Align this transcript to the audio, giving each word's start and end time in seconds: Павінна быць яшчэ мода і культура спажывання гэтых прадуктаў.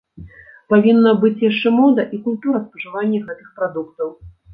Павінна 0.73 1.11
быць 1.23 1.43
яшчэ 1.49 1.71
мода 1.79 2.05
і 2.17 2.19
культура 2.25 2.57
спажывання 2.63 3.21
гэтых 3.29 3.53
прадуктаў. 3.61 4.09